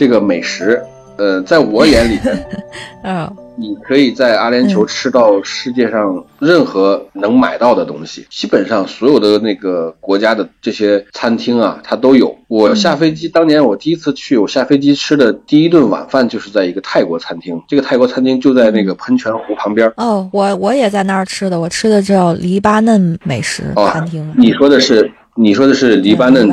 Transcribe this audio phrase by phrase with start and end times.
[0.00, 0.82] 这个美食，
[1.18, 2.46] 呃，在我眼里面，
[3.04, 12.34] 嗯，你可以在阿联酋吃到世界上任何能买到的东西，基本上所有的那个国家的这些餐厅啊，它都有。
[12.48, 19.92] 我下飞机当年我第一次去，我下飞机吃的第一顿晚饭就是在一个泰国餐厅，这个泰国餐厅就在那个喷泉湖旁边。
[19.98, 24.32] 哦，我我也在那儿吃的，我吃的叫黎巴嫩美食餐厅。
[24.34, 25.12] 你说的是？
[25.40, 26.46] 你说的是黎巴嫩，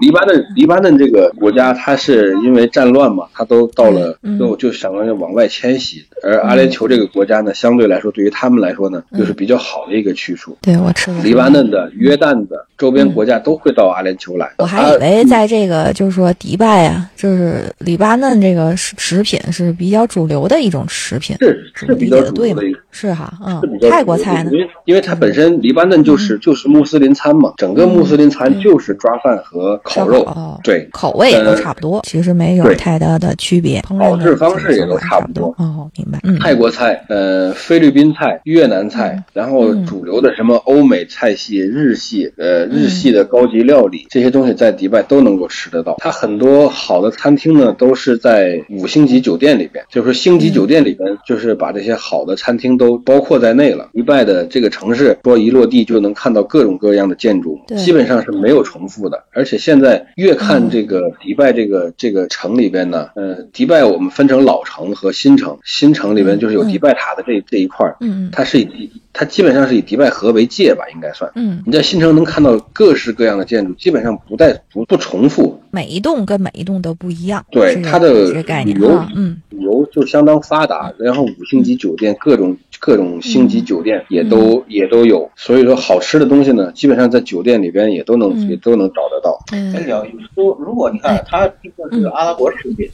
[0.00, 6.04] 黎巴嫩，黎巴嫩这个国家，它是因为战乱嘛，它都到了，就就想着往外迁徙。
[6.22, 10.54] 而阿联酋这个国家呢，相对来说，对于他们来说呢，就是比较好的一个去处。
[10.60, 14.52] 对我吃的黎巴嫩的、约旦的周边国家都会到阿联酋来。
[14.58, 28.33] 我还以为在这个就是说迪拜啊，就是黎巴嫩这个食食品是比较主流的一种食品，是是比较主流的，是哈，嗯，泰国菜呢，因为因为它本身黎巴嫩就是就是穆斯林餐嘛，整个穆斯林。
[28.34, 30.26] 餐就是抓饭和烤肉，
[30.64, 35.54] 对，口味也都差不多，其实没有太大的区别，烹制方式也都差不多。
[35.58, 36.18] 哦，明白。
[36.40, 45.96] 泰国菜、呃，菲律宾菜、越南菜，然后主流的什么欧美菜系、日系，呃，日系的高级料理，这些东西在迪拜都能够吃得到。
[45.98, 53.90] 它很多好的餐厅呢，都是在五星级酒店里边，就是星级酒店里边，就是把这些好的餐厅都包括在内了。
[53.92, 58.23] 迪拜的这个城市，说一落地就能看到各种各样的建筑，基本上。
[58.24, 78.32] 是没有重复的，而且现在越看这个迪拜这个这个城里边呢，呃，迪拜我们分成老城和新城，新城里边就是有迪拜塔的这这一块儿，嗯，它是以它基本上是以迪拜河为界吧，应该算，嗯，你在新城能看到各式各样的建筑，基本上不带不不重复，每一栋跟每一栋都不一样，对它的
[78.64, 82.56] 旅游，嗯，旅游就相当发达，然后五星级酒店各种。
[82.80, 89.38] 各种星级酒店也都也都有，所以说好吃的东西呢，基本上在酒店里边也都能也都能找得到。
[89.52, 90.04] 哎，聊
[90.34, 92.88] 说，如果你看它毕竟是阿拉伯食品，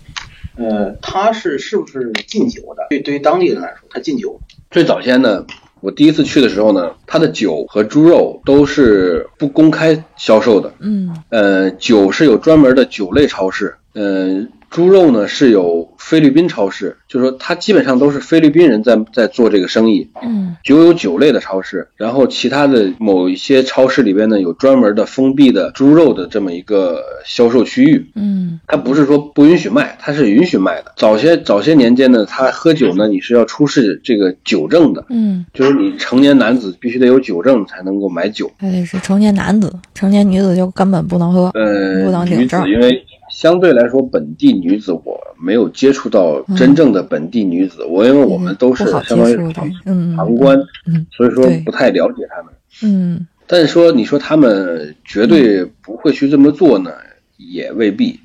[0.56, 2.86] 呃，它是是不是禁酒的？
[2.90, 4.40] 对，对于当地人来说，它禁酒。
[4.70, 5.44] 最早先呢，
[5.80, 10.72] 我第一次去的时候呢，它的酒和猪肉都是不公开销售的。
[10.78, 13.74] 嗯，呃，酒是有专门的酒类超市。
[13.94, 14.50] 嗯。
[14.70, 20.08] 猪肉呢是有菲律宾超市，就是说它基本上都是菲律宾人在在做这个生意。
[20.22, 28.10] 嗯，酒有酒类的超市，然后其他的某一些超市里边呢有专门的封闭的猪肉的这么一个销售区域。
[28.14, 30.92] 嗯，它不是说不允许卖，它是允许卖的。
[30.97, 35.04] 早些早些年间呢，他喝酒呢你是要出示这个酒证的。
[35.10, 38.48] 嗯，就是你成年男子必须得有酒证才能够买酒。
[38.58, 41.50] 还得是成年男子，成年女子就根本不能喝。
[41.54, 43.04] 呃，不能因为。
[43.40, 49.66] 相对来说，本地女子我没有接触到真正的本地女子，我因为我们都是相当于旁
[50.14, 50.62] 旁观，
[51.10, 52.52] 所以说不太了解他们。
[52.82, 56.92] 嗯，但是说你说他们绝对不会去这么做呢，
[57.38, 58.20] 也未必。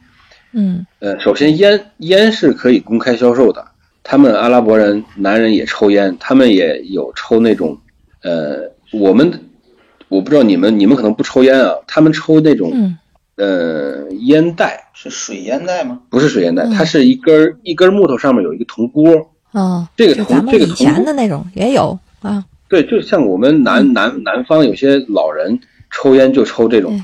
[0.52, 3.66] 嗯，呃，首先烟烟是可以公开销售的，
[4.04, 7.78] 他们阿拉伯人男人也抽烟，他们也有抽那种，
[8.22, 9.32] 呃，我们
[10.10, 12.98] 我不知道你们你们可能不抽烟啊，他们抽那种。
[13.38, 16.00] 呃，烟袋是水烟袋吗？
[16.10, 19.32] 不是水烟袋，它是一根一根木头上面有一个铜锅。
[19.52, 22.46] 啊，这个铜这个铜以前的那种也有啊。
[22.68, 25.60] 对，就像我们南南南方有些老人
[25.92, 27.00] 抽烟就抽这种，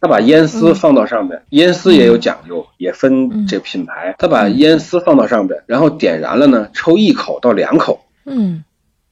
[0.00, 4.14] 他把烟丝放到上面，烟丝也有讲究，也分这品牌。
[4.18, 8.62] 他把烟丝放到上面，然后点燃了呢，抽一口到两口，嗯，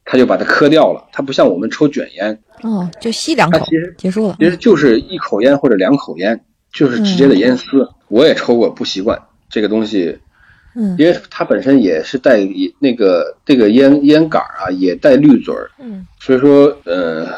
[0.04, 1.04] 他就把它磕掉了。
[1.12, 4.36] 他不像我们抽卷烟，哦，就吸两口，其实结束了。
[4.38, 6.44] 其实就是一口烟或者两口烟。
[6.74, 10.18] 就是直接的烟丝，我也抽过，不习惯这个东西，
[10.74, 12.40] 嗯，因为它本身也是带
[12.80, 17.28] 那个这个烟烟杆啊，也带滤嘴儿，嗯，所以说呃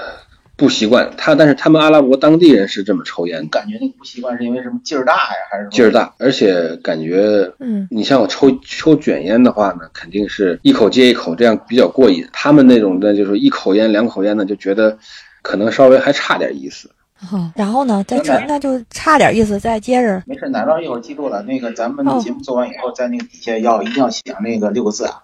[0.56, 1.12] 不习惯。
[1.18, 6.14] 他但是他们阿拉伯当地人是这么抽烟，感觉那个不习惯是因为什么劲儿大呀，还是劲儿大？
[6.18, 12.26] 而且感觉，嗯，你像我抽抽卷烟的话呢，肯定是一口接一口，这样比较过瘾。
[12.32, 14.96] 他们那种的就是一口烟两口烟呢，就觉得
[15.42, 16.90] 可能稍微还差点意思。
[17.32, 21.42] 哦，然后呢，再明白那就差点意思，再接着没事，奶酪一会儿记住了。
[21.42, 25.22] 那个咱们的节目做完以后，在那个底下要一定要写上那个六个字啊。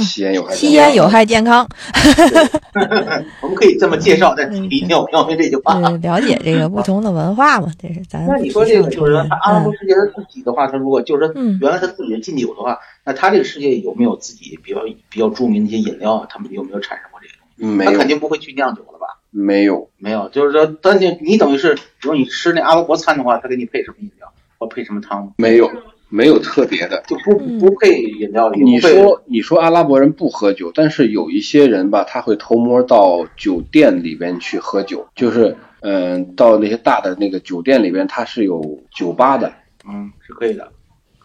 [0.00, 0.54] 吸烟有害。
[0.54, 1.68] 吸烟有害健康，
[3.42, 5.74] 我们可以这么介绍，但是一定要要明这句话。
[5.74, 8.26] 呃，了解这个不同的文化嘛， 这是咱。
[8.26, 14.80] 那你说这个就是说，他阿拉伯嗯世界他自己的话，他如果就是说嗯原来他自己的禁酒的话，那他这个世界有没有自己比较
[15.10, 16.26] 比较著名的一些饮料啊？
[16.30, 17.76] 他们有没有产生过这个东西？
[17.76, 19.15] 没他肯，定不会去酿酒了吧？
[19.36, 24.32] 没有，没有，就是说，但你你等于是，比如你吃那阿拉伯餐的话，他给你配什么饮料？
[24.58, 25.70] 或配什么汤，没有，
[26.08, 27.02] 没有特别的。
[27.06, 27.58] 就不嗯。
[27.58, 28.62] 不配饮料里。
[28.62, 39.52] 你说你说阿拉伯人不喝酒，但是有一些人吧，他会偷摸到酒店里边去喝酒，就是嗯、到那些大的那个酒店里边，它是有酒吧的，
[39.86, 40.72] 嗯是可以的，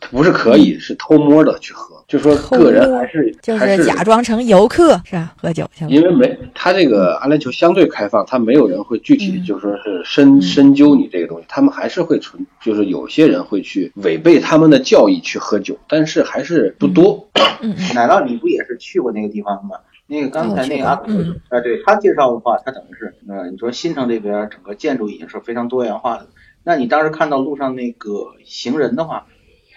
[0.01, 5.33] 它不是可以，是偷摸的去喝，就说个人还是就是假装成游客是吧？
[5.37, 5.91] 喝酒去了。
[5.91, 17.29] 因为没他这个阿联酋相对开放，他没有人会具体嗯就说是深深究你这个东西，他们还是会存，就是有些人会去违背他们的教义去喝酒，但是还是不多。
[17.61, 19.77] 嗯嗯奶酪，你不也是去过那个地方吗？
[20.07, 26.27] 那个刚才那个阿哦去过嗯啊，对他介绍的话，他等于是，呃，你说新城这边整个建筑已经是非常多元化的。
[26.63, 29.25] 那你当时看到路上那个行人的话，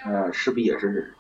[0.05, 1.13] 呃，是不是也是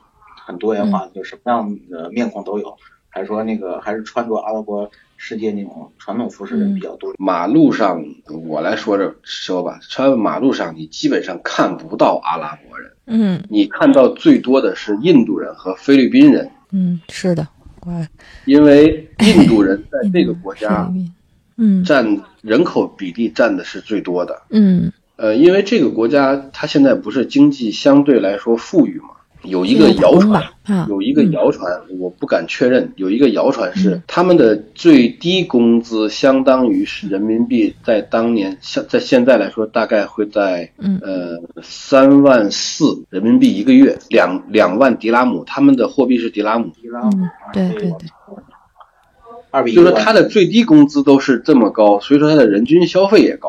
[0.46, 1.10] 很多元化的？
[1.14, 2.76] 就什么样的面孔都有，
[3.08, 7.14] 还是说那个还是穿着阿拉伯世界那种传统服饰的人比较多？
[7.18, 8.04] 马路上，
[8.46, 13.42] 我来说这说吧，穿马路上你基本上看不到阿拉伯人，嗯。
[13.48, 17.46] 你看到最多的是印度人和菲律宾人，嗯，是的，
[18.44, 20.92] 因为印度人在 这个国家
[21.56, 21.82] 嗯。
[21.84, 22.04] 占
[22.42, 24.42] 人口比例占的是最多的。
[24.50, 29.10] 嗯呃，因为这个国家它现在不是经济相对来说富裕嘛，
[29.42, 30.42] 有一个谣传
[30.88, 34.02] 有一个谣传，我不敢确认，有一个谣传是嗯。
[34.06, 40.98] 他们的最低工资相当于是人民币在当年像在现在来说大概会在嗯。
[41.02, 47.10] 呃三万四人民币一个月，两两万迪拉姆，他们的货币是迪拉姆，迪拉姆
[47.52, 48.08] 对对对，
[49.50, 53.48] 二比一就是说他的最低工资都是这么高，所以说他的人均消费也高，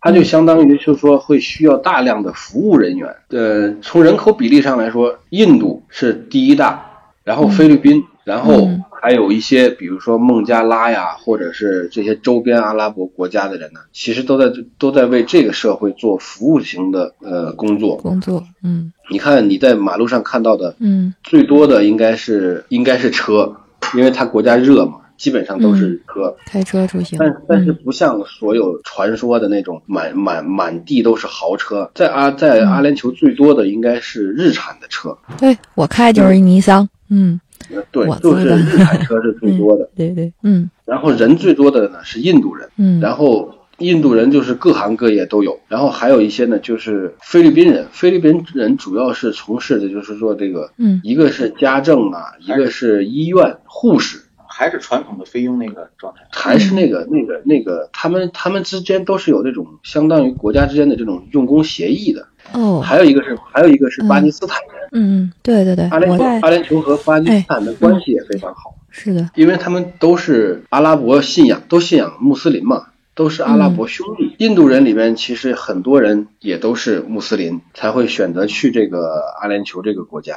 [0.00, 3.14] 他就相当于就是说会需要大量的服务人员。
[3.28, 6.84] 呃，从人口比例上来说，印度是第一大，
[7.24, 17.96] 然后菲律宾，然后嗯还有一些比如说孟加拉呀，或者是这些周边阿拉伯国家的人呢，其实都在都在为这个社会做服务型的呃工作。
[17.98, 23.54] 工作嗯你看你在马路上看到的嗯最多的应该是应该是车，
[23.94, 26.34] 因为它国家热嘛，基本上都是车。
[26.46, 27.78] 开车出行，但但是嗯。
[27.84, 37.38] 不像所有传说的那种满满满地都是豪车，在阿在阿联酋最多的应该是日产的车，对我开就是一尼桑，嗯。
[37.70, 39.90] 呃对，就是日产车是最多的。
[39.94, 40.32] 对对。
[40.42, 40.70] 嗯。
[40.86, 51.00] 然后人最多的呢是印度人，嗯，然后印度人就是各行各业都有，然后还有一些呢就是菲律宾人，菲律宾人主要是从事的就是说这个，嗯。
[51.04, 54.22] 一个是家政啊，一个是医院护士，
[54.58, 56.26] 还是传统的菲佣那个状态。
[56.32, 62.26] 还是那个那个那个，他们他们之间都是有这种相当于国家之间的这种用工协议的。
[62.52, 72.86] 哦还有一个是还有一个是巴基斯坦人，嗯嗯对对对，阿联酋阿联酋和巴基斯坦的关系也非常好，是的因为他们都是阿拉伯信仰，都信仰穆斯林嘛。
[73.14, 80.36] 都是阿拉伯兄弟，印度人里面其实很多人也都是穆斯林，才会选择去这个阿联酋这个国家。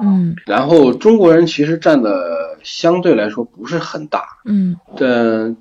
[0.00, 5.54] 嗯然后中国人其实占的相对来说不是很大，嗯呃，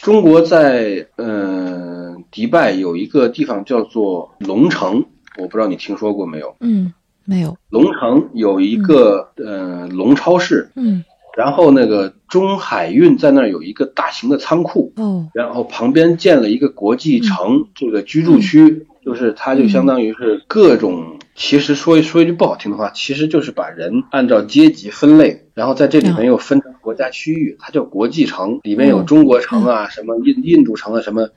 [0.00, 5.04] 中国在呃迪拜有一个地方叫做龙城，
[5.38, 6.56] 我不知道你听说过没有？
[6.60, 6.92] 嗯
[7.26, 11.04] 没有龙城有一个呃龙超市，嗯
[11.36, 21.18] 然后那个中海运在那儿有一个大型的仓库，哦然后旁边建了一个国际城，这个居住区，就是它就相当于是各种。
[21.34, 31.30] 其实说一说一句不好听的话，其实就是把人按照阶级分类，然后在这里面又分成国家区域，它叫国际城，里面有中国城啊，什么印印度城啊，什么，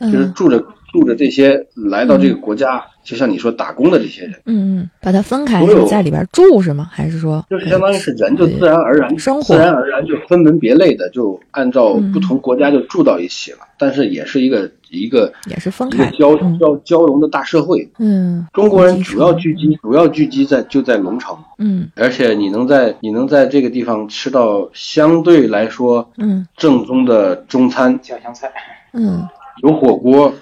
[0.00, 6.88] 就是嗯住着住着这些来到这个国家，就像你说打工的这些人，嗯嗯，把它分开所有在里边住是吗？
[6.90, 12.10] 还是说就是相当于是人就自然而然生活自然而然就分门别类的就按照嗯。
[12.12, 16.10] 不同国家就住到一起了，但是也是一个一个也是分一个开？
[16.12, 16.58] 交嗯。
[16.58, 17.88] 交交融的大社会。
[17.98, 18.44] 嗯。
[18.52, 21.88] 中国人主要聚集主要聚集在就在龙城，嗯。
[21.94, 26.44] 而且你能在你能在这个地方吃到相对来说嗯。
[26.56, 28.50] 正宗的中餐，家乡菜，
[28.92, 29.24] 嗯
[29.62, 30.32] 有火锅，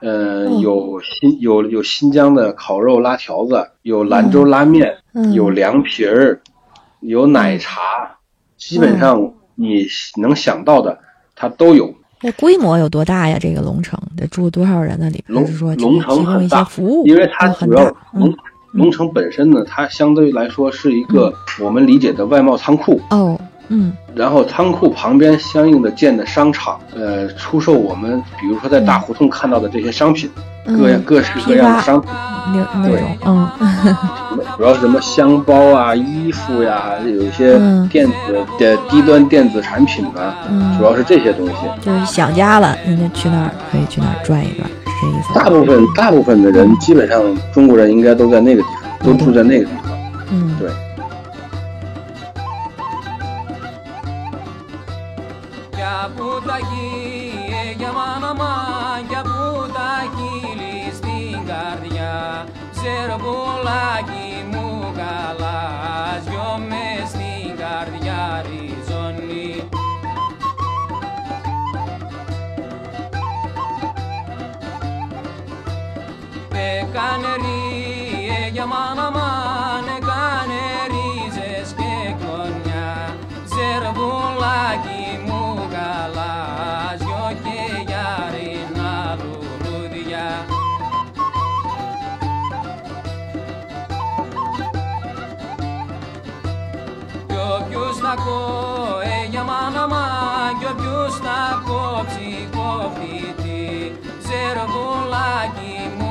[0.00, 0.60] 呃，嗯。
[0.60, 5.32] 有新有有新疆的烤肉拉条子，有兰州拉面，嗯。
[5.32, 6.40] 有凉皮儿，
[7.00, 7.80] 有奶茶，
[8.56, 9.86] 基本上你
[10.20, 10.98] 能想到的
[11.34, 11.94] 它都有。
[12.22, 13.36] 那规模有多大呀？
[13.38, 15.10] 这个龙城得住多少人呢？
[15.10, 18.34] 里边龙是说提龙城很大服务，因为它主要龙嗯。
[18.72, 23.92] 龙城本身呢，它相对来说是一个我们理解的外贸仓库，哦，嗯。
[24.14, 30.30] 然后仓库旁边相应的建的商场，呃，出售我们比如说在大胡同看到的这些商品，
[30.66, 32.10] 各样嗯，各式各样的商品，
[32.54, 32.98] 那那对。
[33.00, 33.48] 种嗯
[34.56, 37.88] 主要是什么箱包啊、衣服呀，有一些嗯。
[37.88, 38.12] 电子
[38.58, 41.54] 的低端电子产品啊，嗯，主要是这些东西。
[41.80, 45.34] 就是想家了，人家去那儿可以去那儿转一转，是这意思？
[45.34, 47.20] 大部分大部分的人，基本上
[47.52, 48.68] 中国人应该都在那个地
[49.00, 49.83] 方，都住在那个地方。
[55.84, 56.92] Για πουτακι,
[57.76, 58.34] για μάνα
[59.10, 62.46] τα πουτακι στην καρδιά.
[62.70, 65.62] Ξέρω Σερβουλάκι μου καλά,
[66.26, 69.68] δυο μες στην καρδιά ριζώνει.
[76.48, 77.34] Πεκάνε
[78.52, 79.10] για μάνα
[100.64, 103.92] Κι όποιος να κόψει κόφτει τη
[104.26, 106.03] Ζερβουλάκι μου